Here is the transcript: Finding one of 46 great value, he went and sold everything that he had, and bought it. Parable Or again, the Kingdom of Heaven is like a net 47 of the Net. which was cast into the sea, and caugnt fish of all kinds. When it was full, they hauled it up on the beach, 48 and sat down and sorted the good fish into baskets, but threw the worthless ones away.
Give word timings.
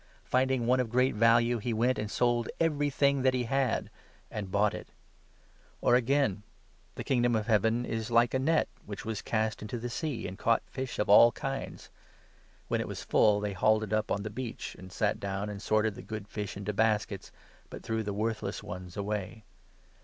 Finding 0.23 0.65
one 0.65 0.79
of 0.79 0.87
46 0.87 0.93
great 0.93 1.13
value, 1.19 1.57
he 1.59 1.73
went 1.73 1.99
and 1.99 2.09
sold 2.09 2.49
everything 2.59 3.21
that 3.21 3.35
he 3.35 3.43
had, 3.43 3.91
and 4.31 4.49
bought 4.49 4.73
it. 4.73 4.87
Parable 4.87 4.97
Or 5.81 5.93
again, 5.95 6.41
the 6.95 7.03
Kingdom 7.03 7.35
of 7.35 7.45
Heaven 7.45 7.85
is 7.85 8.09
like 8.09 8.33
a 8.33 8.39
net 8.39 8.67
47 8.67 8.67
of 8.67 8.69
the 8.71 8.73
Net. 8.81 8.87
which 8.87 9.05
was 9.05 9.21
cast 9.21 9.61
into 9.61 9.77
the 9.77 9.91
sea, 9.91 10.25
and 10.27 10.39
caugnt 10.39 10.61
fish 10.65 10.97
of 10.97 11.07
all 11.07 11.31
kinds. 11.33 11.91
When 12.67 12.81
it 12.81 12.87
was 12.87 13.03
full, 13.03 13.39
they 13.41 13.53
hauled 13.53 13.83
it 13.83 13.93
up 13.93 14.09
on 14.09 14.23
the 14.23 14.31
beach, 14.31 14.69
48 14.69 14.79
and 14.81 14.91
sat 14.91 15.19
down 15.19 15.49
and 15.51 15.61
sorted 15.61 15.93
the 15.93 16.01
good 16.01 16.27
fish 16.27 16.57
into 16.57 16.73
baskets, 16.73 17.31
but 17.69 17.83
threw 17.83 18.01
the 18.01 18.11
worthless 18.11 18.63
ones 18.63 18.97
away. 18.97 19.43